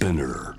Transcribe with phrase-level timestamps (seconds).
[0.00, 0.54] Spinner.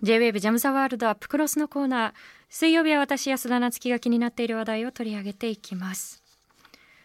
[0.00, 2.12] J-WAVE ジャムザワールドアップクロスのコーナー。
[2.48, 6.22] 水曜日は私安田夏樹が気になっている話題を取り上げていきます。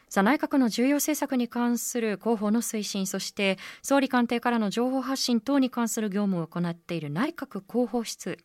[0.10, 8.38] さあ内閣の重要政策に関する広報の推進そして総理官邸からの情報発信等に関する業務を行っている内閣広報室。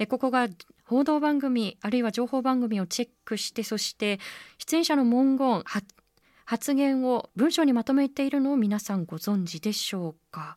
[0.00, 0.48] えここが
[0.86, 4.18] 報道番組あるいは情報番組をチェックしてそして
[4.58, 5.62] 出演者の文言
[6.44, 10.56] 発言を文章にまとめているのを皆さんご存知でしょうか？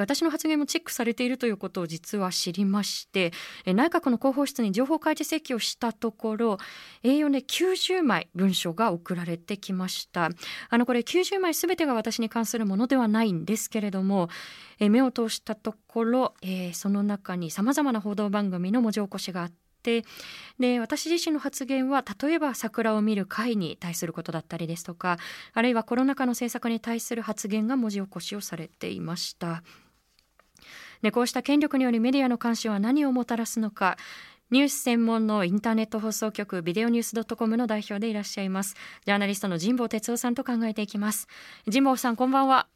[0.00, 3.32] 私の発言もチェックされているということを実は知りまして
[3.66, 6.58] 内閣の広報室に情報開示請求をしたところ
[7.02, 10.30] A4 で90枚文書が送られてきました
[10.68, 14.28] あのこれ90枚すべてが私に関するものではないんですけれども
[14.78, 20.04] 目を通したところ、え、その中にさまざまな報道番組の文字起こしがあって
[20.58, 25.18] で私自身の発言は例えば桜を見る会に対することだったりですとか
[25.54, 29.62] あるいはコロナ禍の政策に対する発言が文字起こしをされていました。
[31.02, 33.96] でこうした権力によるメディアの監視は何をもたらすのか。
[34.50, 38.74] ニュース専門のインターネット放送局ビデオニュース .com の代表でいらっしゃいます。
[39.06, 41.28] ジャーナリストの神保哲夫さんと考えていきます。
[41.66, 42.66] 神保さんこんばんは。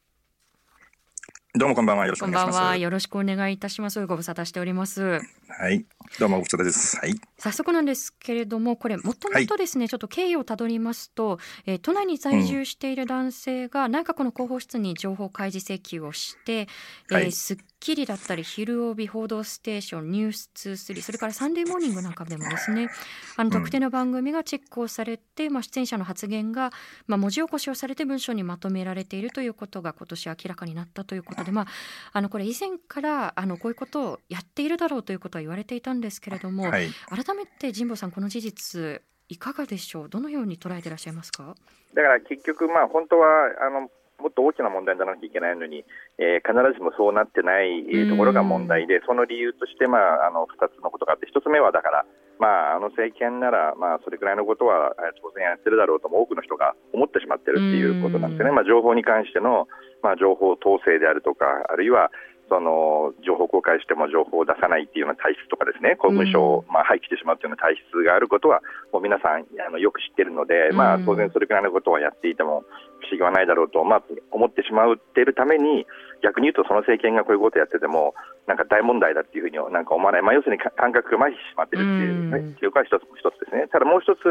[1.56, 2.06] どうもこんばんは。
[2.06, 2.78] よろしくお願いします。
[2.78, 4.06] よろしくお願いいたします。
[4.06, 5.20] ご無沙汰しております。
[5.48, 5.84] はい。
[6.20, 6.96] どうもご無沙汰です。
[6.96, 7.14] はい
[7.44, 16.68] 早速なんですけれどもこれもともとですね、はい、ちょっと経緯をたどりますと、えー、都内に在住している男性が内閣の広報室に情報開示請求をして、
[17.10, 22.88] うん、えー、スッキリだったり昼帯報道ステーションニュース23それからサンデーモーニングなんかでもですね
[23.36, 26.72] あの特定の番組がチェックをされて、まあ、出演者の発言が、
[27.06, 31.66] まあ、文字起こしをされて文章にまとめられているということが今年明らかになったということで、まあ、
[32.14, 40.08] あのこれ以前からあのこういうことをやっているだろうということは言われていたんですけれども、はい、改めて神保さんこの事実いかがでしょう？
[40.08, 41.54] どのように捉えていらっしゃいますか？
[41.94, 43.26] だから結局まあ本当は
[43.60, 43.88] あの
[44.22, 45.84] もっと大きな問題にならなきゃいけないのに、
[46.18, 52.06] えー、必ずしもそうなってないところが問題で、その理由として、まあ、あの2つのことがあって、1つ目はだから、
[52.38, 59.66] まあ、あの政権なら、まあ、それくらいのことは当然やってるだろうとも多くの人が思ってしまってるっていうことなんですよね、まあ、情報に関しての、
[60.00, 62.10] まあ、情報統制であるとか、あるいは
[62.48, 68.60] その情報公開しても情報を出さないっていうような体質とかですね公文書をまあ廃棄してしまうというような体質があることは
[68.92, 72.64] もう皆さんあのよく知っているので、まあ、当然それくらいのことはやっていても
[73.00, 75.86] 不思議はないだろうと、まあ、思ってしまっているために
[76.22, 78.14] 逆に言うとその政権がこういうことをやってても
[78.46, 83.68] なんか大問題だっていうふうになんか思わない、まあ、要するに感覚が麻痺してしまっているっていう、ね、記憶は一つ一つですね。
[83.72, 84.24] ただもう一つ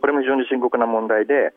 [0.00, 1.52] これも非常に深刻な問題で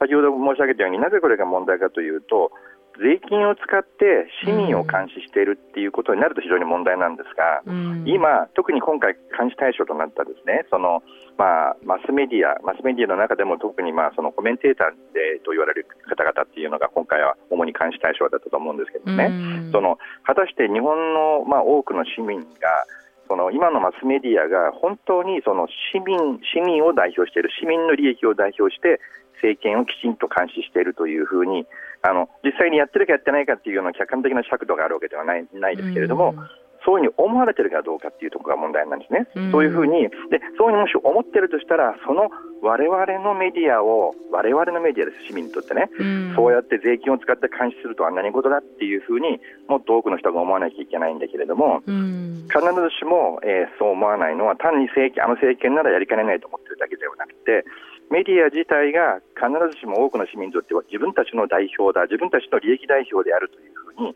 [0.00, 2.52] 先ほど申し上げたようになぜこれが問題かというと
[2.98, 11.02] 税金を使って市民を監視しているっていうことになると非常に問題なんですが、うん、今、特に今回、監視対象となったですねその、
[11.36, 22.46] まあ、マスメディア、マスメディアの中でも特にまあそのコメンテーターでと言われる方々っていうのが今回は主に監視対象だったと思うんですけどね、うん、その果たして日本のまあ多くの市民が
[23.28, 26.16] その今のマスメディアが本当にその市民
[26.54, 29.00] 市民を代表している市民の利益を代表して
[29.42, 31.66] 政権をきちんと監視しているというふうに
[32.02, 36.34] あの実際にやってるかやってないかっていうような客観的な尺度があるわけではないないですけれども、
[36.86, 39.26] そういうふうに思われてるかどうかっていうところが問題なんですね。
[39.50, 42.30] そういうふうにでそういうふうにもし思ってるとしたらその
[42.62, 45.90] 我々のメディアを我々のメディアです市民にとってね、
[46.34, 51.82] そうやって税金を使って監視するとは何事だっていうふうにもっと多くの人が思わなきゃいけないんだけれども、
[52.48, 57.64] 必ずしも、えー、そう思わないのは単に政権あの政権ならやりかねないと思ってるだけではなくて
[58.10, 64.14] メディア自体が必ずしも多くの市民にとっては自分たちの代表だ、自分たちの利益代表であるというふうに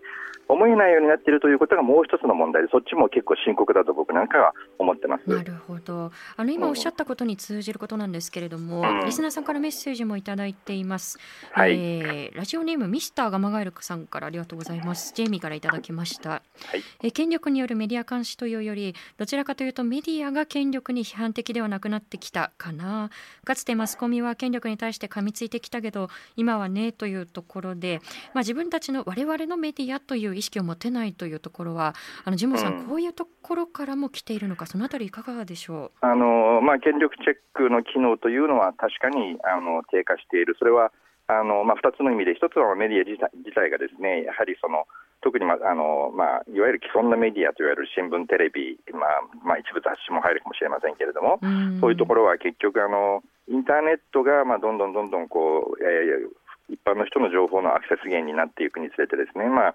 [0.50, 5.30] 思えないようになっているということがもう一つの問題で、そっちも結構深刻だと僕なんかは思ってます。
[5.30, 6.10] なるほど。
[6.36, 11.20] あの今おっしゃったことに通じることなんですけれども、うん、リスナーさんからメッセージもいただいています。
[11.52, 15.12] はい、えー、ラジオネームミスターガマガエルさんからありがとうございます。
[15.14, 16.30] ジェイミーからいただきました。
[16.30, 16.36] は
[16.74, 23.10] い、えー、権力によるメディア監視というより、どちらかというとメディアが権力に批判的ではなくなってきたかな。
[23.44, 28.00] かつてマスコミは権力に対して噛みついてきたけど、今はねというところで、
[28.34, 31.94] まあ自分たちの我々のメディアという意識を持てないというところは
[32.24, 36.06] あのジムさん、うん、こういうところからも来ているのかそのあたりいかがでしょう？
[36.06, 40.56] あの、まあ、権力チェックの機能というのは確かにあの低下している。
[40.58, 40.92] それは
[41.28, 44.86] あの、まあ、2つの意味で1つはメディア自体自体がですねやはりその
[45.22, 51.38] 特に、まあのまあ、いわゆる既存のメディアといわれる新聞、テレビ、まあまあ、一部雑誌も入るかもしれませんけれども、
[51.80, 56.32] そういうところは結局あの、インターネットが、まあ、どんどんどんどんこう、えー、
[56.70, 59.74] 一般の人の情報のアクセス源になっていくにつれてですね、まあ、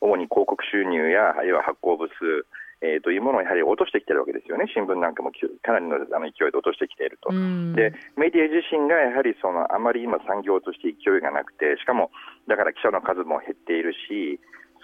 [0.00, 2.46] 主に広告収入や、あるいは発行部数、
[2.82, 5.30] えー、というものをやはり落としてきてるわけですよね、新聞なんかも
[5.62, 12.10] かなりのあの勢いで落としてきていると、でメディア自身がやはりそのあまり今、産業として勢いがなくて、しかも
[12.50, 14.40] だから記者の数も減っているし、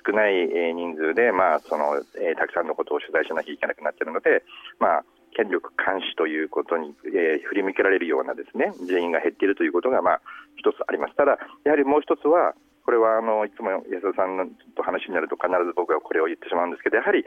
[0.06, 4.44] 少ない、えー、人数で、まあそのえー、たくさんのことを取材しなきゃいけなくなっているので、
[4.78, 5.04] まあ、
[5.36, 10.20] 権力監視ということに、えー、振り向けられるようなですね人員が減っているということが、まあ、
[10.56, 11.14] 一つあります。
[11.16, 12.54] ただ、やはりもう一つは、
[12.88, 17.20] これはあのいつも安田さんと話になると必ず僕はこれを言ってしまうんですけどやはり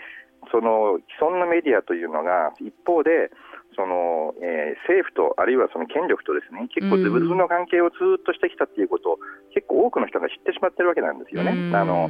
[0.49, 3.29] その既存のメディアというのが一方で
[3.77, 9.17] その、えー、政府とあるいはその権力とですね結構ズブズブの関係をずっとしてきたということを
[9.53, 11.53] 結構多くの人が知ってしまってるわけなんですよね。
[11.77, 12.09] あの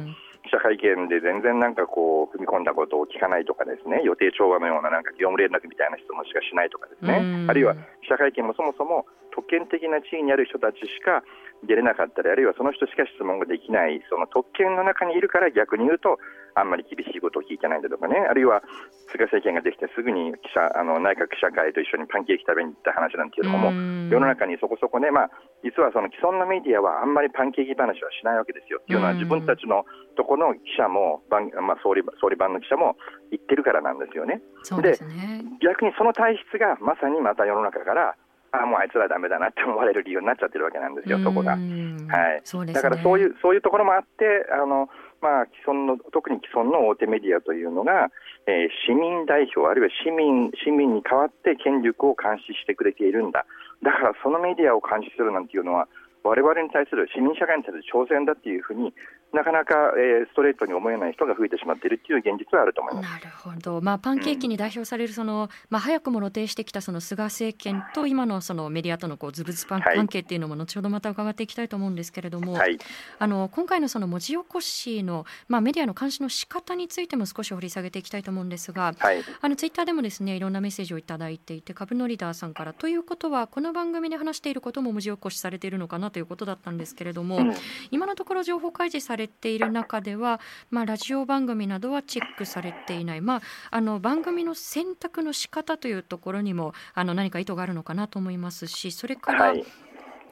[0.52, 7.48] 記者会見で全然なんかこう踏み込んだことを聞かないとかですね予定調和のようななんか業務連絡みたいな質問しかしないとかですね。
[7.48, 7.72] あるいは
[8.04, 11.24] 記者会見もそもそも特権的な地位にある人たちしか
[11.64, 16.20] 出れなかったりあるいはその人しか質問ができないその特権の中にいるから逆に言うと
[16.54, 18.62] あんまり厳しいことを聞いてないんだとかねあるいは
[19.10, 23.72] 菅政権ができてすぐに記者あの内閣記者会と一緒にパンケーキ食べに行った話なんていうのも
[24.12, 25.30] 世の中にそこそこね、まあ、
[25.64, 28.80] 実はその既存のメディアはあんまりパンケーキ話はしないわけですよ。
[28.82, 29.84] っていうのは自分たちの
[30.16, 32.96] とこの記者も、まあ、総理総理版の記者も
[33.30, 34.40] 言ってるからなんですよね。
[34.82, 38.14] で、ね、逆にその体質がまさにまた世の中から
[38.52, 41.52] あもうあいつらだめだなって思われる理由になっちゃってるわけなんですよ、そこが。
[41.52, 44.88] はい、ね、だからそういうそういうところもあってあの、
[45.22, 48.10] まあ、既存の特に既存の大手メディアというのが、
[48.46, 53.46] えー、市民代表、あるいは市民市民に代わって権力を監視してくれているんだ、
[53.82, 55.86] だからそのメディアを監視するなんていうのは、
[56.24, 58.94] 我々に対する市民社会に対する挑戦だっていうふうに
[59.32, 63.10] なかなか、えー、ストレートに思えない人が増えてしまっているという現実はあると思います。
[63.10, 72.78] なるほど、まあ、パンケーキに代表されるその、うん、まあ、早くも露呈してきたその菅政権と今のそのメディアとのこうズブズパン関係っていうのも後ほどまた伺っていきたいと思うんですけれども、はい、
[73.18, 87.54] あの今回のその文字起こしの、まあ、メディアの監視の仕方についても少し掘り下げていきたいと思うんですが、はい、あのツイッターでもですねいろんなメッセージをいただいていて株のリーダーさんからということはこの番組で話していることも文字起こしされているのかなということだったんですけれども、うん、
[87.90, 99.64] 今のところ情報開示されている中では、まあ、ラジオ番組などはチェックされていない、まあ、あの番組の選択の仕方というところにもあの何か意図があるのかなと思いますしそれから、はい、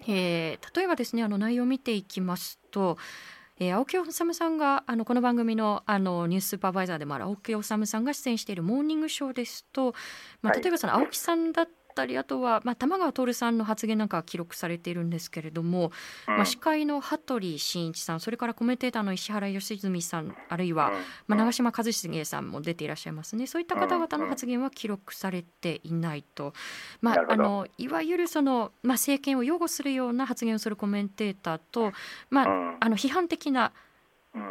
[0.06, 2.98] えー、例えばですねあの内容を見ていきますと。
[3.62, 9.94] えー、青木治さんがあのこの番組のあのニューススーパーバイザーでもある青木治さんが出演しているモーニングショーですと、
[10.40, 15.92] まあ、例えばその青木さんだっったりあとは、まあ、玉川徹さんの発言なんかは記録されているんですけれども、
[16.28, 20.92] うん、まあ、司会の羽鳥慎一さんそれからコメンテーターの石原良純さんあるいは、
[21.26, 23.46] まあ、長嶋一茂さんも出ていらっしゃいますね。
[23.46, 26.52] そういった方々の発言は記録されていないと、
[27.00, 31.92] まあ、あのいわゆるその、まあ、政権を擁護するような発言をするコメンテーターと、
[32.30, 33.72] まあ、あの批判的な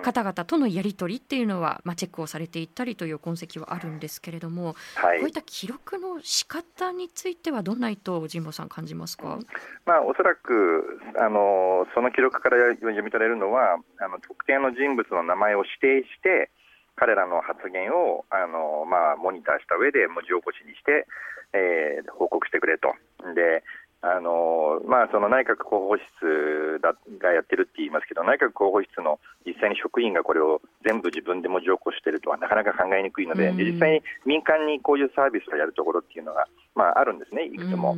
[0.01, 9.39] 方々とのやり取りっていうのは、まあ、チェックをされていったりという痕跡はあるんですけれども、はい、こういった記録の仕方についてはどんな意図を神保さん感じますか、
[9.85, 16.49] まあ、おそらくあのその記録から読み取れるのはあの特定の人物の名前を指定して
[16.95, 21.07] 彼らの発言をあの、まあ、モニターした上で文字起こしにして、
[21.53, 22.93] えー、報告してくれと。
[23.35, 23.63] で
[24.01, 37.97] あのまあ、その内閣広報室だがやってるって言いますけど内閣広報室の実際に職員がこれを全部自分で文字起こしているとはなかなか考えにくいので、実際に民間にこういうサービスをやるところっていうのが、まあ、あるんですね、いくつも。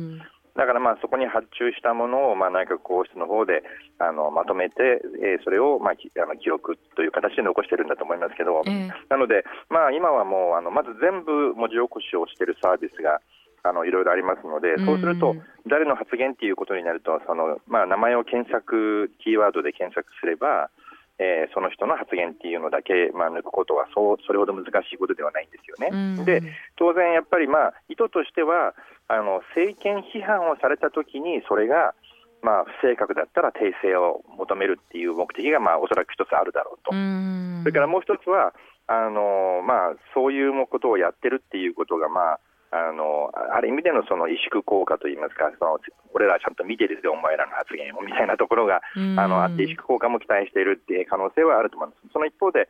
[0.56, 3.62] だからまあそこに発注したものをまあ内閣広報室の方で
[3.98, 13.20] あのまとめて、えー、それをまあきあの記録という形で残してるんだと思いますけど、えー、なので、まあ、今はもうあのまず全部文字起こしをしているサービスが
[13.64, 20.70] あのいろいろありますので、そうすると、誰の発言っていうことになると、そのまあ、名前を検索、キーワードで検索すれば、
[21.18, 26.24] えー、その人の発言っていうのだけ、まあ、抜くことはそうそれほど難しいことではないんですよね。
[26.24, 26.42] で
[26.76, 28.74] 当然、やっぱり、まあ、意図としては
[29.06, 31.94] あの政権批判をされたときにそれが、
[32.42, 36.90] まあ、不正確だったら訂正を求めるっていう目的が、まあ、おそらく一つあるだろうと。
[36.90, 38.52] それからもう一つは
[38.88, 42.40] あの、まあ、そういうことをやってるっていうことが、まあ
[42.72, 45.78] あのある意味でのその萎縮効果といいますか、その
[46.14, 48.80] 俺らちゃんと見てるぜ、お前らの発言をみたいなところが
[49.16, 52.12] あのあって、萎縮効果も期待しているっていう可能性はあると思います。
[52.12, 52.68] その一方で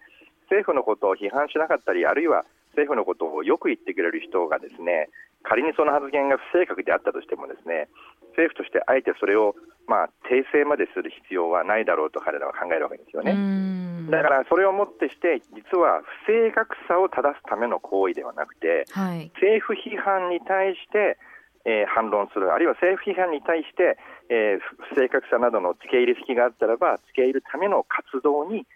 [0.51, 5.09] 政府のことを批判しなかったり、あるいは政府のことをよく言ってくれる人がですね
[5.43, 7.89] 仮にその発言が不正確であったとしてもですね
[8.33, 9.55] 政府としてあえてそれを
[9.87, 13.82] まあ訂正までする必要はないだろうと彼らは考えるわけですよね。
[14.11, 21.19] だからそれをもってして実は不正確さを正すための行為ではなくて、はい、政府批判に対して
[21.65, 28.67] えー、反論する、あるいは政府批判に対して、えー、不正確さなどの付け入れ隙があったらば、付け入れるための活動に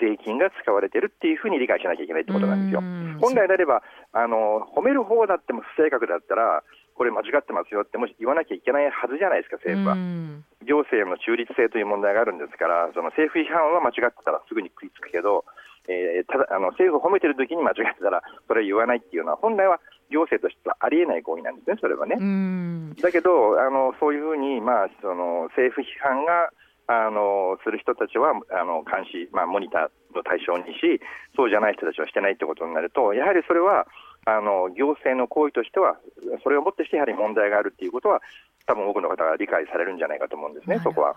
[0.00, 2.80] 税金が使われているっていうふうに理解しなきゃいけないってことなんですよ。
[3.20, 3.82] 本来であれば
[4.12, 6.62] あの、褒める方だっても不正確だったら、
[6.94, 9.96] これ間違ってますよってもし言わなきゃいけないはずじゃないですか、政府は。
[10.70, 15.42] 行政の中立性という問題があるんですから、その政府批判は間違ってたらすぐに食いつくけど、
[15.90, 19.80] えー、ただあの政府を褒めてる時に間違えてたらそれは言わないっていうのは本来は
[20.14, 22.14] 行政としてはありえない行為なんですね、それはね。
[23.02, 26.54] だけどあのそういうふうに、まあ、その政府批判が
[26.86, 31.02] あのする人たちはあの監視、まあ、モニターの対象にし、
[31.34, 33.86] そうじゃない人たちはしてないってことになると、やはりそれは
[34.26, 35.96] あの行政の行為としては、
[36.42, 38.20] それをもってしてやはり問題があるっていうことは、
[38.66, 41.14] 多分多くの方が理解されるんじゃないかと思うんですね、そこは。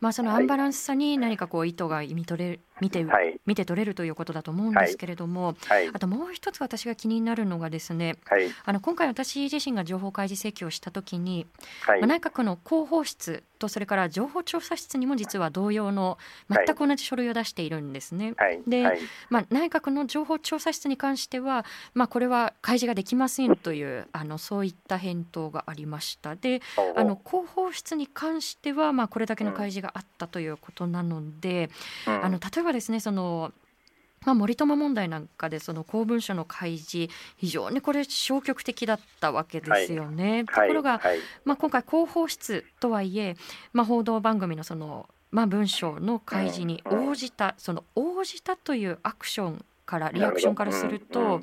[0.00, 11.46] まあ、そのアンバランスさに何かこう意図が見取れ見て、はい、見て取れるということだと思うんですけれども、はい、あともう一つ私が気になるのがですね、はい、あの今回私自身が情報開示請求をしたときに、
[11.86, 16.18] まあ、内閣の広報室とそれから情報調査室にも実は同様の
[16.50, 18.34] 全く同じ書類を出しているんですね。
[18.66, 18.84] で、
[19.30, 21.64] まあ、内閣の情報調査室に関しては、
[21.94, 26.36] まあ、これは開示ができませんというあのそういった返答がありました。
[26.36, 26.60] で
[26.96, 31.70] あの広報室に関しては、まあ、これだけの開示があったということなので、
[32.06, 33.52] あの例えばですねその
[34.24, 40.44] まあ、森友問題なんかでその公文書の開示非常にこれ消極的だったわけですよね。
[40.48, 43.36] はい、ところが、はい、まあ、今回広報室とはいえ、
[43.72, 51.42] まあ、報道番組のその、まあ、文章の開示に応じた、その応じたというアクションからリアクションからすると、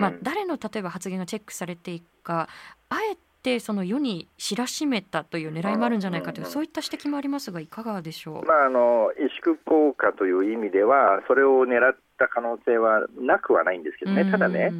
[0.00, 2.48] まあ、誰の例えば発言がチェックされていくか
[2.90, 14.72] あえてその世に知らしめたという狙いもあるんじゃないかという、そういった指摘もありますが、いかがでしょう、まあ、あの萎縮効果という意味では、それを狙った可能性はなくはないんですけどね、ただね、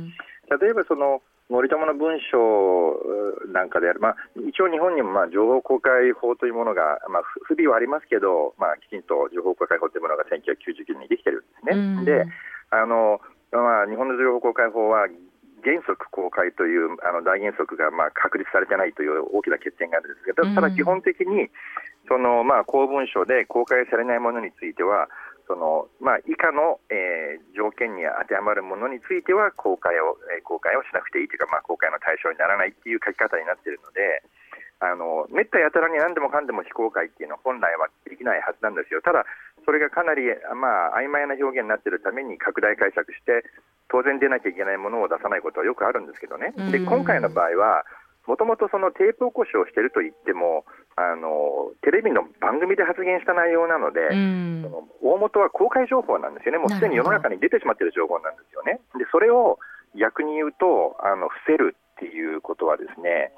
[0.61, 2.99] 例えばその森友の文章
[3.53, 12.27] なんかである、まあ、一応日本にもまあ情報公開法というものが、まあ、不備はありますけど、まあ、きちんと情報公開法というものが1999年にできてるんですね。
[12.27, 12.27] で
[12.83, 13.21] あの
[13.53, 15.09] まあ、日本の情報公開法は
[15.65, 21.49] 原則公開というあの大原則がまあ確立されてないという大きな欠点があるんですけど、ただ基本的に
[22.07, 25.09] そのまあ公文書で公開されないものについては、
[25.47, 34.27] そのまあ、以下の、えー、条件に当てはまるものについては公開を、えー、公開をしなくていいというか、まあ、公開の対象にならないという書き方になっているので、
[34.81, 39.01] あのめったやたらに何でもかんでも非公開っていうのは本来はできないはずなんですよ。
[39.01, 39.25] ただ
[39.67, 40.23] それがかなり、
[40.55, 43.45] まあ曖昧な表現になっているために拡大解釈して
[43.91, 47.85] 当然出なきゃいけないものを出さないことはよくあるんですけどね、で今回の場合は、
[48.27, 50.65] もともとそのテープ起こしをしていると言っても
[50.97, 54.15] あの、テレビの番組で発言した内容なので、そ
[54.71, 58.81] の大元は公開情報なんですよね、もうすでに世の中に出てしまっている情報なんですよね。
[58.99, 59.59] でそれを
[59.99, 63.33] 逆に言うとあの伏せるっていうことはですね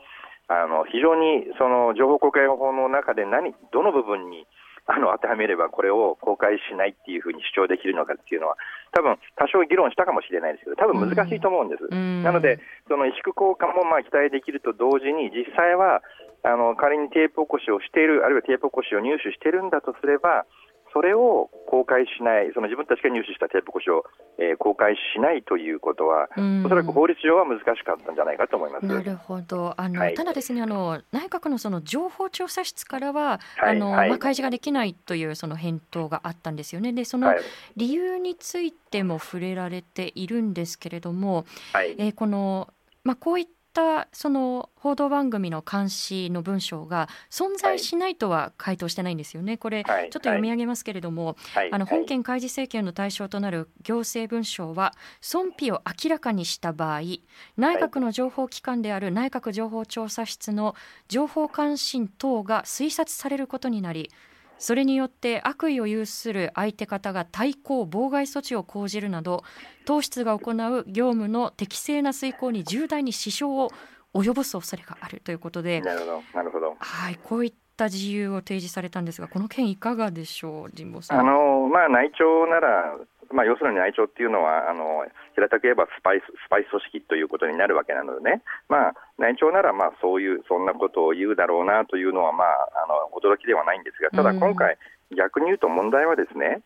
[0.48, 4.46] あの非常にその情報公開法の中で何どの部分に
[4.88, 8.56] あの当てはめればこれを公開しないっていうふうに主張できるのかっていうのは
[8.96, 16.00] 多分多少議論したかもしれないですけど多分難しいと思うんです、うん、なのでその萎縮効果もまあ期待できると同時に実際は
[16.42, 20.48] あの仮にテープ起こしをしているあるいはテープ起こしを入手しているんだとすれば
[20.92, 24.04] それを公開しない、その自分たちが入手したテープ越しを、
[24.38, 26.28] えー、公開しないということは、
[26.64, 28.86] おそらく法律上は難しかったんじゃないかと思います。
[28.86, 37.34] なるほど、あの、はい、ただですねあの、内閣のその情報調査室からは、はい、あの、はい、まあ、開示ができないというその返答があったんですよね、でその
[37.76, 42.68] 理由についても触れられているんですけれども、はい、えー、この
[43.08, 43.46] まあ、こういっ
[43.78, 51.36] ったその報道番組の監視の文章が存在しないとは回答してないんですよね、これ、ちょっと読み上げますけれども、
[51.70, 57.00] あの本件開示請求の対象となる行政文書は、損否を明らかにした場合、
[57.56, 60.74] 内閣の情報機関である内閣情報調査室の
[61.08, 64.10] 情報関心等が推察されることになり、
[64.58, 69.44] それによって悪意を有する相手方が対抗妨害措置を講じるなど
[69.84, 73.70] 党室が行う業務の適正な遂行に重大に支障を
[74.14, 76.76] 及ぼす恐れがあるということでなるほどなるほど。
[76.78, 81.20] はいこういった自由を提示されたんですがこの件いかがでしょう神保さん。
[81.20, 82.96] あのまあ内調なら
[83.30, 85.04] まあ、要するに内調っていうのはあの
[85.34, 92.48] 平たく言えばスパイススパイ組織ということになるわけなのでね、まあ、内調ならまあそういうそんなことを言うだろうなというのは、まあ、
[92.84, 94.78] あの驚きではないんですがただ今回、
[95.16, 96.62] 逆に言うと問題はですね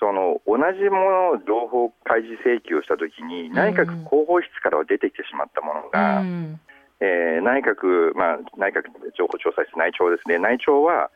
[0.00, 6.60] その同じものを情報開示請求をしたときに内閣広報室からは出てきてしまったものが、うん、
[7.00, 10.38] えー、内閣、まあ、内閣情報調査室内調ですね。
[10.38, 11.12] 内調は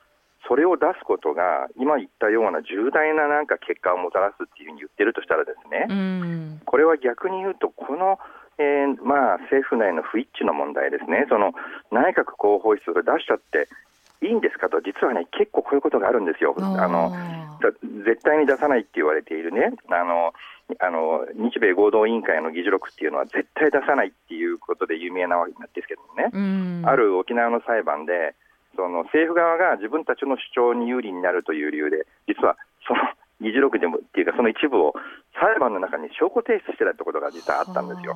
[0.49, 8.19] それを出すことが今言ったような重大ななんか結果をもたらすっていうふうに言ってるとしたらですね、うん、これは逆に言うとこの、
[8.59, 11.27] えー、まあ、政府内の不一致の問題ですね。
[11.29, 11.53] その
[11.91, 13.69] 内閣広報室を出しちゃって
[14.25, 16.55] いいんですかと実はね結構こういうことがあるんですよ。
[16.59, 17.13] あの
[18.05, 19.73] 絶対に出さないって言われているね。
[19.89, 20.33] あの
[20.81, 28.35] あの日米合同委員会の議事録っていうのは絶対出さないっていうことで有名なわけなんですけどもね、うん、ある沖縄の裁判で
[28.77, 33.01] その政府側が自分たちの主張に有利になるという理由で、実はその
[33.41, 34.95] 議事録でもっていうか、その一部を
[35.39, 38.15] 裁判の中に証拠提出してたってことが実はあったんですよ。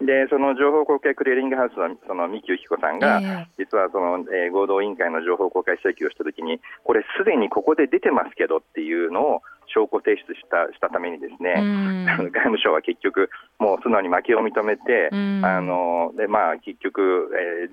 [0.00, 11.54] で、その情報公開クリアリングハウスのその三木由紀子さんが、えー、実はその、えー、合同委員会の情報公開請求をしたときに、これ、すでにここで出てますけどっていうのを証拠提出したしたために、ですね、
[12.30, 13.28] 外務省は結局、
[13.58, 15.10] もう素直に負けを認めて、
[15.42, 17.68] あのでまあ、結局、え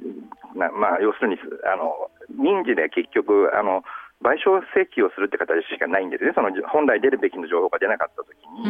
[0.55, 1.37] ーなまあ、要するに
[1.71, 3.83] あの民事で結局あの、
[4.23, 8.65] 賠償請求をするって形しかないんですね、その本来出るべきの情報が出なかったときに、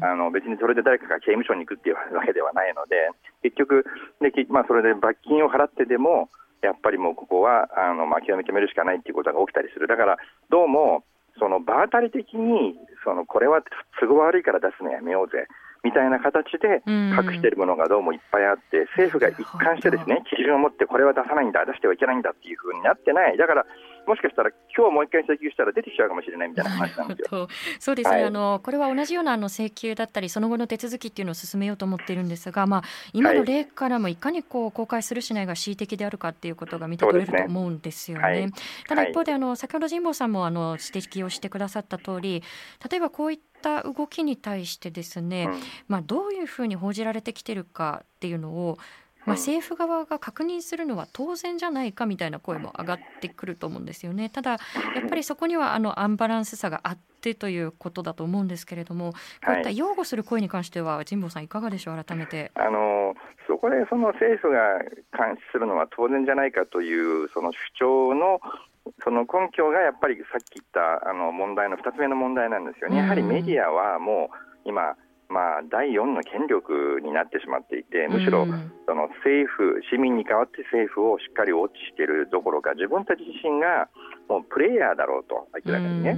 [0.00, 3.10] あの別にそれで誰かが刑務所に行くっていうわけではないので、
[3.42, 3.84] 結局、
[4.20, 6.30] でまあ、それで罰金を払ってでも、
[6.62, 10.16] やっぱりもうここはあの、まあ、極め決めるしかないっていうことが起きたりする、だから
[10.50, 11.04] どうも、
[11.38, 12.74] その場当たり的に
[13.04, 13.62] そのこれは
[14.00, 15.46] 都合悪いから出すのやめようぜ。
[15.84, 23.64] みたいな形で隠しているものがどうもいっぱいあって、政府が一貫してですね基準を持ってこれは出さないんだ、出してはいけないんだっていうふうになってない、だから
[24.08, 27.48] もしかしたら今日もう一回請求したら出てきちゃうかもしれないみたいな話なんですよ。
[27.78, 32.82] そうですね、はい、あのこれは同じようなあの請求だったりその後の手続きっていうのを進めようと思っているんですが、まあ、
[33.12, 38.22] 今の例からもいかにこう公開するしないが恣意的であるかっていうことが見て取れると思うんですよね。
[38.22, 38.52] ねはい、
[38.88, 42.42] ただ一方であの先ほど神保さんもあの指摘をしてくださった通り
[42.90, 48.78] 例えばこういった動きに対してですね、うん、まあ、どういうふうに報じられてきてるかっていうのを
[49.26, 54.30] まあ、政府側が確認するのは当然じゃないかみたいな声も上がってくると思うんですよね。
[54.30, 54.58] ただや
[55.04, 59.12] っぱりそこにはあのアンバランスさがあってということだと思うんですけれども、
[59.44, 62.02] こういった擁護する声に関しては神保さんいかがでしょう？
[62.02, 62.52] 改めて。
[62.54, 64.78] あのそこでその政府が
[65.12, 68.40] 監視するのは当然じゃないかというその主張の
[69.04, 72.98] その根拠がやっぱりさっき言ったあの問題の2つ目の問題なんですよね。
[72.98, 74.96] やはりメディアはもう今
[75.28, 78.48] まあ、第4の権力になってしまっていて、むしろ
[78.88, 83.88] その政府、市民に代わって政府をしっかりウォッチしているどころか、自分たち自身が
[84.28, 86.16] もうプレイヤーだろうと、明らかにね。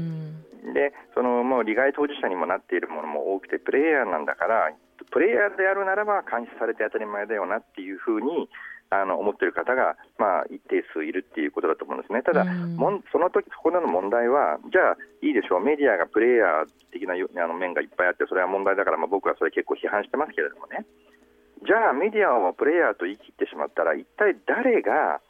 [0.74, 4.70] で、そのもう利害当事者にもなっているものも多くて、プレイヤーなんだから、
[5.10, 8.48] プレイヤーであるならば監視されて当たり前だよなっていうふうに
[8.90, 20.84] あの思っている方が、まあ、一定数いるっていうことだと思うんですね、ただ、もんその時そこでの問題は、じゃあいいでしょう、メディアがプレイヤー的なあの面がいっぱいあって、それは問題だから、まあ、僕はそれ結構批判してますけれどもね、
[21.64, 25.20] じゃあメディアをプレイヤーと言い切ってしまったら、一体誰が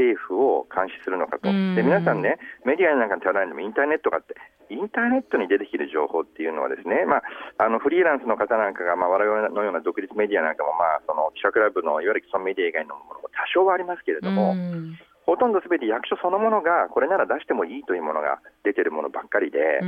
[0.00, 4.34] 政府を監視するのかと、で皆さんね、メディアなんかに頼らないでもインターネットかって、
[4.74, 7.22] インターネットに出てきる情報っていうのはですね、まあ、
[7.64, 14.54] あのフリーランスの方なんかが、まあ、我々のような独立メディアなんかも、まあ、その記者クラブのいわゆる既存メディア以外のものも多少はありますけれども、
[15.26, 19.80] ほとんどすべて役所そのものがこれなら出してもいいというものが出てるものばっかりで、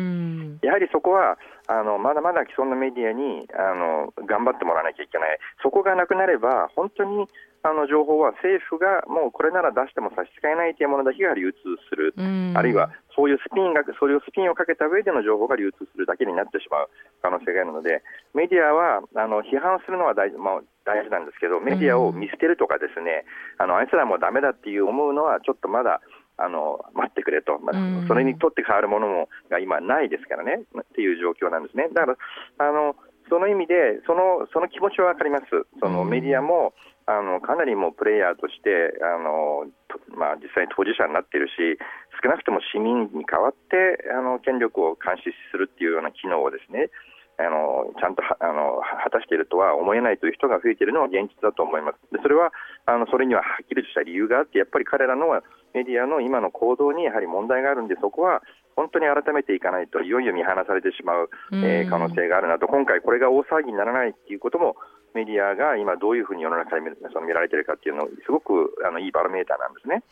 [0.63, 1.37] やはりそこは
[1.69, 7.29] あのまだまだ既存のメディアにあの頑張ってもらわなきゃいけない、そこがなくなれば、本当に
[7.67, 11.59] あの情報は政府がもうこれなら出しても差し支えないというものだけが流通
[11.91, 12.15] する、
[12.55, 16.89] あるいはそういうスピンがそれをスピンをかけた上での情報が流通するだけになってしまう
[17.23, 23.25] 可能性があるので、メディアはあの批判するのは大,、まあ、大事なんですけど、メディアを見捨てるとか、ですね、
[23.59, 26.01] あのあいつらもだめだっていう思うのは、ちょっとまだ。
[26.39, 31.89] あの待ってくれと、まあ、それにとって変わるものもが今ないですからねっていう状況なんですね。
[31.95, 32.13] だか
[32.59, 32.95] らあの
[33.29, 35.47] その意味でそのその気持ちは分かります、
[35.81, 36.75] そのメディアも
[37.07, 39.71] あのかなりもうプレイヤーとしてあの、
[40.19, 41.79] まあ、実際に当事者になっているし、
[42.23, 46.91] 少なくとも市民に代わってあの権力を監視するっていうような機能をですね
[47.39, 52.01] あのちゃんとあの果たしているとは思えないという人が増えているのは現実だと思います。
[52.11, 52.51] でそれは
[52.87, 55.29] あのそれにははっきりとした理由があって、やっぱり彼らの
[55.75, 58.43] メディアの今の行動にやはり問題があるんで、そこは
[58.77, 64.77] 本当に改めていかないと、いよいよ見放されてしまう、えー、可能性があるなと、今回、これが大騒ぎにならないということも、
[65.15, 70.03] メディアが今、どういうふうに世の中で見その見られているかっていうのを、すごくあのいいバロメーターなんですね。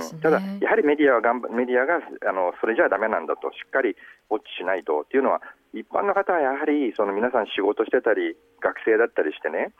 [0.00, 0.18] すね。
[0.18, 3.94] うん、ただ、やはりメディアは頑張メディアがあのそれじゃだめなんだと、しっかり
[4.30, 5.40] ウォッチしないとっていうのは、
[5.74, 9.72] 一般の方はやはりその皆さん仕事してたり学生だったりしてね、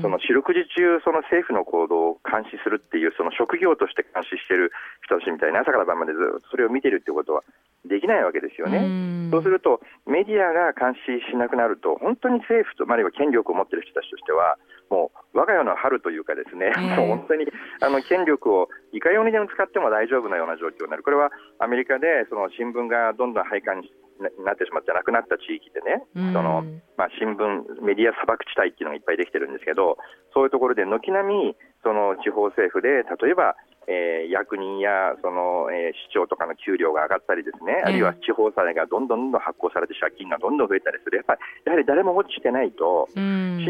[0.00, 4.72] その四六時中その政府の行動を監視するっていうその職業として監視している
[5.04, 7.42] 人たちみたいに朝から晩までずっとそれを見てるってことは
[7.84, 9.30] できないわけですよね。
[9.30, 14.56] そうするとメディアが監視しなくなると本当に政府とあるいは権力を持っている人たちとしては
[14.88, 17.46] もう我が世の春というかですね、もう本当に
[17.80, 21.02] あの権力をいかようにでも使っても大丈夫なような状況になる。
[21.02, 26.62] これはアメリカでその新聞がどんどん配管になってしまってなくなった地域でね、その
[26.96, 29.98] まあ、新聞、メディア砂漠地帯っていうのがいっぱいできてるんですけど、
[30.32, 43.20] そういうところで軒並みその地方政府で、例えば、えー、役人やその、えー、市長とかの給料が上がったりですね、あるいは地方債がどんどんどんどん発行されて借金がどんどん増えたりする、やっぱりやはり誰も落ちてないと、市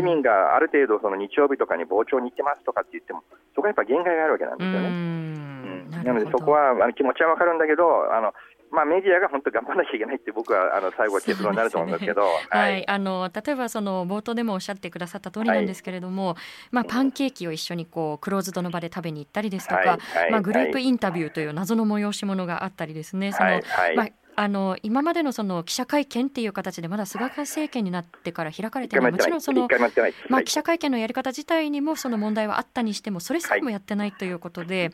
[0.03, 4.89] 民がある程度その日曜日とかに傍聴に行ってますとかって言っても、そこはやっぱ限界があるわけなんですよね。
[4.89, 5.91] うん。
[6.05, 8.33] なのでそこはあの気持ちはわかるんだけどあの
[8.75, 16.37] まあ、メディアが本当頑張らなきゃいけないって僕はあの最後は結論になると思うんですけど、ね、はい、あの例えばその冒頭でもおっしゃってくださった通りなんですけれども、はい、
[16.73, 23.61] まあ、パンケーキを一緒にこうクローズドの場で食べに行ったりですとか、はい、まあ、グループインタビューという謎の催し物があったりですね、その
[23.97, 29.01] まああの今までのその記者会見っていう形でまだ菅政権になってから開かれてい。
[29.01, 29.69] るもちろんその、
[30.29, 34.91] まあ、記者会見のやり方自体にもその問題はあったにしてもそれさえもやってないということで、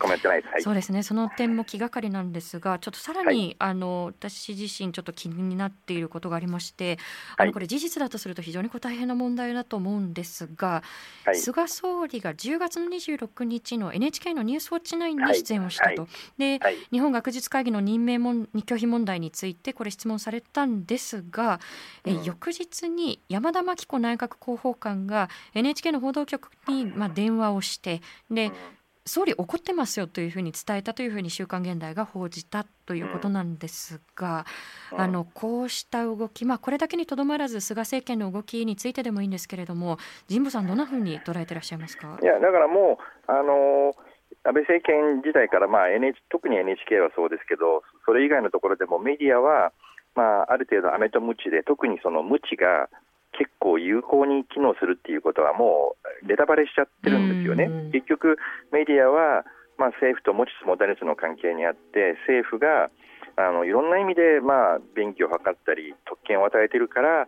[0.61, 1.03] そうですね。
[1.03, 6.99] その点も気がかりなんですがちょっとさらに、あの私自身ちょっと気になっていることがありまして
[7.37, 10.83] あのこれ事実だとすると非常に大変な問題だと思うんですが、
[11.35, 21.61] 菅総理が10月の26日の NHK のニュースウォッチ9に出演をしたと、で日本学術会議の任命も拒否問題についてこれ質問されたんですが、
[22.05, 28.53] うん、え翌日に山田真紀子内閣広報官が NHK の報道局にまあ電話をしてで、うん。
[29.07, 34.47] 総理怒ってますよというふうに伝えたというふうに週刊現代が報じたということなんですが、
[34.93, 42.19] うん、あのこうした動き、まあ、これだけにとどまらず菅政権の動きについてでもいいんですけれども神保さんどんなふうに捉えていらっしゃいますか？
[42.23, 44.10] いやだからもうあのー
[44.45, 49.73] 安倍政権時代から、まあ NH、特に NHK はそうですけど、それ以外のところでもメディアは、
[50.15, 52.89] まあ、ある程度、アメとムチで、特にそのムチが
[53.33, 57.69] 結構有効に機能するっていうことは、もうネタバレしちゃってるんですよね。
[57.93, 58.37] 結局、
[58.73, 59.45] メディアは、
[59.79, 62.91] まあ、政府と持ちつ持たれつの関係にあって、政府が
[63.37, 67.27] あのいろんな意味で、まあ、便宜を図ったり、特権を与えているから、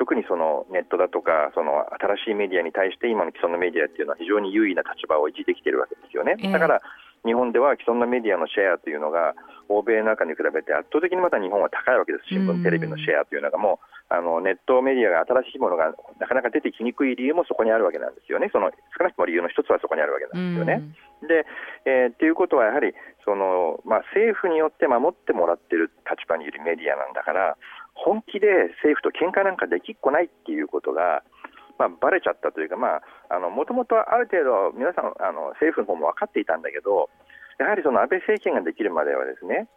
[0.00, 1.84] 特にそのネットだとかその
[2.24, 6.40] 新しいメディアに対して今の既存のメディアっていうのは非常に優位な立場を維持できているわけですよね。
[6.40, 6.80] だから
[7.20, 9.36] 日本では既存のメディアのシェアというのが
[9.68, 13.58] 欧米の中に比べて圧倒的にまた日本は高いわけです、新聞、テレビのシェアというのが。
[13.58, 20.82] もうあのネットメディアが新しいものがなかなか出てきにくい理由もそこにあるわけなんですよね、その少なくとも理由の一つはそこにあるわけなんですよね。
[21.22, 21.46] で、
[21.84, 22.92] えー、っていうことはやはり
[23.24, 27.56] その、まあ、政府によって守ってもらっている立場にいるメディアなんだから
[28.04, 31.22] 本気で政府と喧嘩なんかできっこないっていうことが、
[31.78, 37.08] まあ、バレちゃったというか、もともとある程度、皆さんあの、政府の方も分かっていたんだけど、
[37.58, 39.68] やはりその安倍政権ができるまではですね、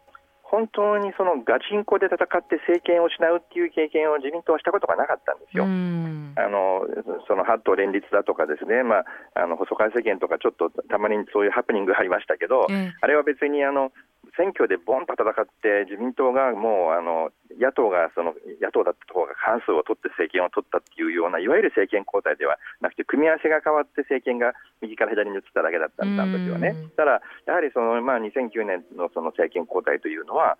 [0.44, 5.64] 本当にそのガチンコで戦って政権を失うっていう経験を自民党はしたことがなかったんですよ。
[5.64, 6.86] あの
[7.26, 9.04] その八党連立だとかですね、まあ、
[9.34, 13.90] あの細川政権とかちょっとたまにそういうハプニングがありましたけど、あれは別にあの
[14.36, 26.74] 選挙でボンと戦って自民党がもうあの野党がその野党だった方が過半数を取って政権を取ったっていうようないわゆる政権交代ではなくて組み合わせが変わって政権が右から左に移っただけだったんですよね。
[26.96, 30.58] ただやはりその、まあ、2009年のその政権交代というのは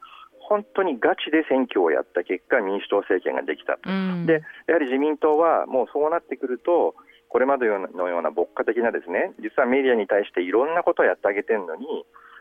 [0.48, 3.78] 本当にガチで選挙をやった結果民主党政権ができた。
[4.26, 6.94] でやはり自民党はもうそうなってくると
[7.28, 11.86] これまでのような牧歌的なですね実はメディアに対していろんなことをやってあげてるのに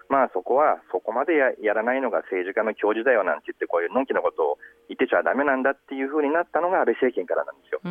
[0.10, 4.58] まあ、そこはそこまでややらないのが政治家の教授だよなんて言ってこういうのんきなことを
[4.90, 7.82] 言ってちゃだめなんだっていうふうになったのが安倍政権からなんですよ。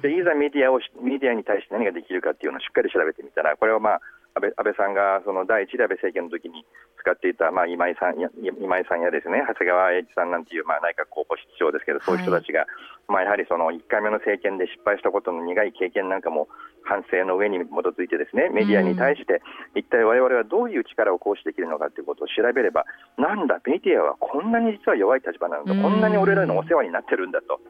[0.00, 4.00] でいざメディアをメディアに対して何ができるかっていうのをしっかり調べてみたらこれはまあ
[4.34, 6.64] 安倍安倍さんがその第一で安倍政権の時に
[7.02, 12.68] 使っていた、まあ、今井さんや今井さんやですね長谷川栄一さんなんていう、まあ、内閣候補室長ですけど、そういう人たちが、はい、
[13.08, 16.48] まあ、やはりその1回目の政権で失敗したことの苦い経験なんかも
[16.86, 19.42] 反省の上に基づいてですねメディアに対して、
[19.74, 22.86] 一体我々はどういう力を行使できるのかということを調べれば、
[23.18, 27.60] なんだ、メディアはこんなに実は弱い立場なのだ、こんなに俺らのお世話になってるんだと。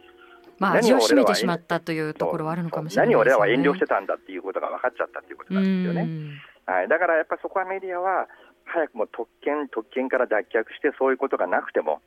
[0.58, 6.08] まあ、味を占めてしまったというところはあるのかもしれない、ね、何俺らは遠慮してたんだっていうことが分かっちゃったということなんですよね。
[6.66, 8.28] はい、だからやっぱりそこはメディアは
[8.64, 12.00] 早くも特権、特権から脱却してそういうことがなくても、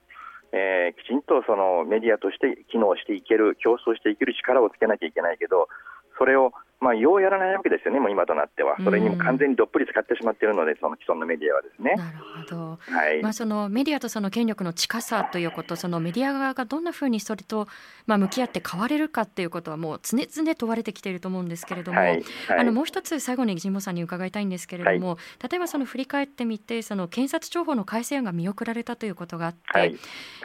[0.52, 5.68] えー、きちんとそのメディアとして機能していける、競争していける力をつけなきゃいけないけど、
[6.18, 11.96] それをまあ、ようやらないわけですよね、もう今となっては、それにも完全にどっぷり使ってしまっているので、その既存のメディアはですね。
[11.96, 13.22] なるほど、はい。
[13.22, 17.68] まあ、そのメディアとその権力の近さということ、そのメディア側がどんなふうにそれと、
[18.06, 22.10] まあ、向き合って変われるかということは、もう常々問われてきていると思うんですけれども、はい。
[22.10, 22.24] はい、
[22.60, 29.96] あのもう一つ、最後に神保さんに伺いたいんですけれども、例えばその振り返ってみて、その検察庁法の改正案が見送られたということがあって、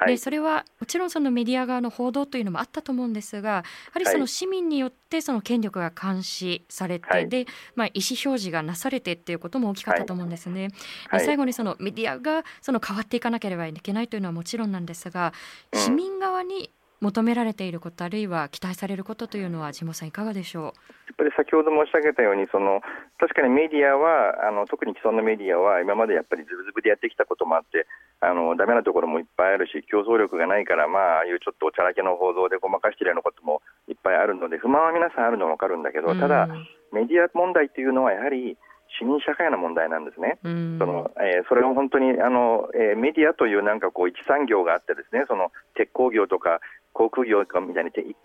[0.07, 10.69] でそれはもちろんそのメディア側の報道というのもあったと思うんですが、やはりその市民によってその権力が監視されて、はい、で、まあ、意思表示がなされてっていうことも大きかったと思うんですね。
[11.09, 15.33] はい、最後にそのメディアがその変わっていかなければいけないというのはもちろんなんですが、
[15.75, 20.65] 市民側に求められていること、あるいは期待されることというのは、地元さん、いかがでしょう？
[20.65, 20.75] やっ
[21.17, 22.81] ぱり先ほど申し上げたように、その
[23.19, 27.87] 確かにメディアはあの、特に既存のメディアは、今までやっぱりズブズブでやってきたこともあって、
[28.21, 36.49] あのダメなところもいっぱいあるし、競争力がないから、まあ、ああいうちょっとおちゃらけの報道でごまかしているようなこともいっぱいあるので、不満は皆さんあるのは分かるんだけど、ただ、
[36.93, 38.57] メディア問題というのはやはり
[38.99, 40.39] 市民社会の問題なんですね。
[40.43, 46.61] そのえー、それを本当にあの、えー、メディアというなんかこう一産業があってですね、その鉄鋼業とか
[46.93, 48.17] 航空業みたいに一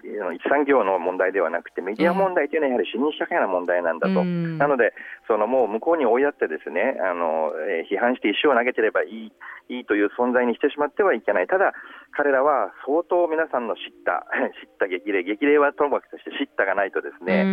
[0.50, 4.94] 産業の問題ではなくて、メディア問題というのはやはり市民社会の問題なんだと、なので、
[5.28, 9.34] そのもう向こうに追いやってですねあの、えー、批判して石を投げてればいい
[9.70, 11.74] いいという存在にしてしまってはいけない、ただ、
[12.12, 14.26] 彼らは相当皆さんの知った、
[14.62, 17.44] 知った激励、激励はともかくとして知ったがないと、ですね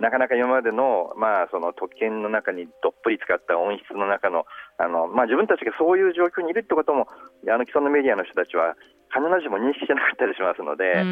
[0.00, 4.46] なかなか今までの,、まあその特権の中にどっぷり使った音質の中の
[4.78, 7.06] あの、まあ、自分たちがそういう状況にいるってことも、
[7.48, 8.76] あの既存のメディアの人たちは
[9.10, 11.04] 必ずしも認識してなかったりしますので、あ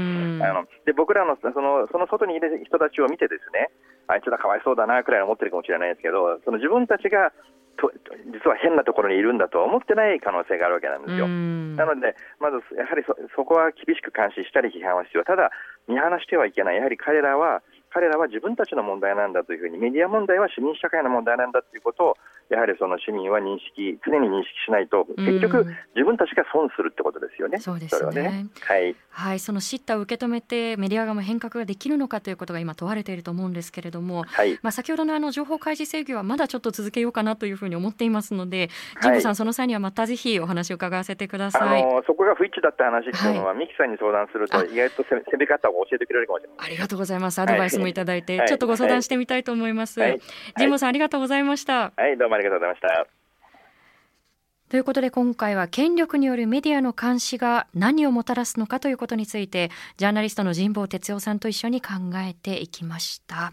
[0.55, 3.71] ので僕らのそのその外にいる人たちを見て、ですね
[4.07, 7.33] あいつらかわいそうだなくらい思ってるかもしれないですけど、その自分たちが
[7.79, 7.91] と
[8.35, 11.27] 実は変なところにいるんだとは思ってない可能性があるわけなんですよ。
[11.27, 15.51] なので、まずやはりそそこは厳しく監視したり批判は必要、ただ
[15.87, 22.15] 見放してはいけない、やはり彼らは彼らは自分たちの問題なんだというふうにメディア問題は市民社会の問題なんだということを
[22.51, 27.59] やはりその市民は認識常に認識しないと結局自分たちが損するってことですよね。
[27.59, 41.83] そうですね、ね、はい、はい、その叱咤を受け止めてメディア側も変革ができるのかということが今問われていると思うんですけれども、はい、まあ先ほどのあの情報開示制御はまだちょっと続けようかなというふうに思っていますので、神保さんその際にはまたぜひお話を伺わせてください。
[41.83, 46.57] あのそこが不一致だった話っていうのは、はい、ミキさんに相談すると意外と攻め方を教えてくれるかもしれない。
[46.67, 47.39] ありがとうございます。
[47.41, 50.01] アドバイスもいただいて、ちょっとご相談してみたいと思います。
[50.01, 50.21] はい、
[50.57, 51.93] 神保さんありがとうございました。
[51.97, 53.19] はい、どうもありがとうございました。
[54.69, 63.53] ということで今回は権力によるメディアの監視が何をもたらすのかということについてジャーナリストの神保哲夫さんと一緒に考えていきました。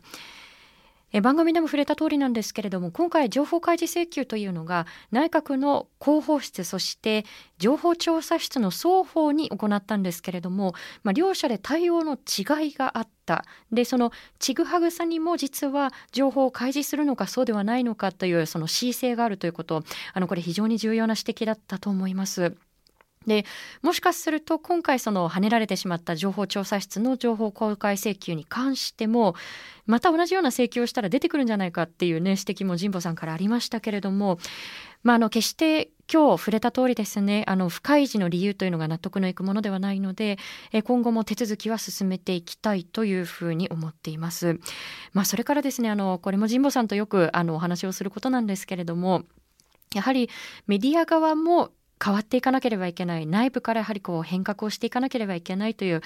[1.13, 7.23] え番組でも触れた通りなんですけれども今回情報開示請求というのが内閣の広報室そして
[7.57, 19.83] 情報調査室の双方に行ったんですけれども、まあ、両者で対応の違いがあったでそのちぐはぐさにも実は情報を開示するのかそうではないのかというその恣意性があるということ
[20.13, 22.55] あのこれ非常に重要な指摘だったと思います。
[23.27, 23.43] で
[23.81, 29.33] もしかすると今回その跳ねられてしまった情報調査室の情報公開請求に関しても
[29.87, 34.37] また同じような請求をしたら出てくるんじゃないかっていうね指摘も神保さんからありましたけれども、
[35.05, 40.37] まあ、あの決して今日触れた通りですねあの不開示の理由というのが納得のいくものではないので
[40.83, 44.59] 今後も手続きは進めていきたいというふうに思っています。
[45.13, 49.23] まあ、それからですねあのこれも神保さんとよくあのお話をすることなんですけれども
[49.93, 50.29] やはり
[50.65, 51.69] メディア側も
[52.03, 56.01] 変わっていかなければいけない内部からやはりこう変革をしていかなければいけないという、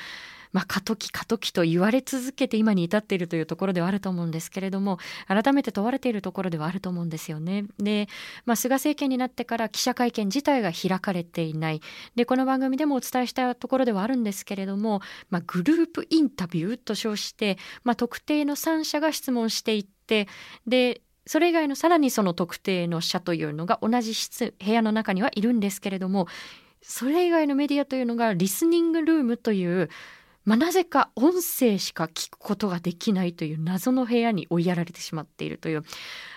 [0.51, 7.65] まあ、過渡期過渡期と言われ続けて今に至っているというところではあると思うんですけれども改めて問われているところではあると思うんですよね。
[7.77, 8.07] で、
[8.45, 11.81] まあ、菅政権になってから記者会見自体が開かれていない
[12.15, 20.27] でこの番組でもお伝えしたところではあるんですけれども、まあ、グループインタビューと称して、まあ、特定の3社が質問していって
[20.65, 26.27] でそれ以外のさらにその特定の社というのが同じ室部屋の中にはいるんですけれども
[26.81, 29.89] それ以外のメディアというのがリスニングルームという
[30.45, 35.83] まあ、なぜか音声しか聞くことができないという謎の部屋に追いやられてしまっているという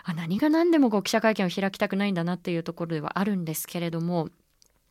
[0.05, 4.29] あ何が何でもこう記者会見を開きたくないんだなというところではあるんですけれども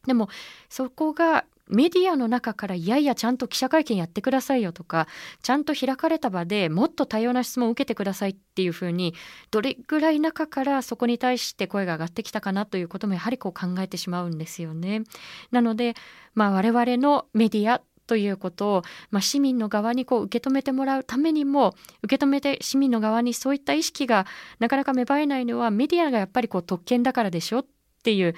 [0.07, 0.29] でも
[0.69, 5.07] そこがメディアの中からいやいやちゃんと記者会見やってくださいよとか
[5.41, 9.15] ちゃんと開かれた場でもっと多様な質問を受けてくださいっていうふうに
[9.51, 15.03] どれぐらい中からそこに対して声が上がってきたかなということもやはりこう考えてしまうんですよね。
[15.51, 15.93] なので、
[16.35, 24.25] まあ、我々のメディアということを、まあ、市民の側にこう受け止めてもらうためにも受け止めて市民の側にそういった意識が
[24.59, 27.65] なかなか芽生えないのはメディアがやっぱりこう特権だからでしょっ
[28.03, 28.35] ていう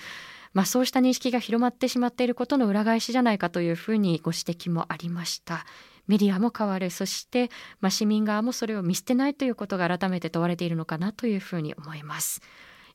[0.54, 5.66] まあ、そうした認識が広まってしまっていることの裏返しじゃないかというふうにご指摘もありました。
[6.06, 7.50] メディアも変わるそして、
[7.82, 12.42] まあ、市民側もそれを見捨てないということが改めて問われているのかなというふうに思います。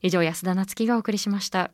[0.01, 1.71] 以上安田夏樹がお送りしました。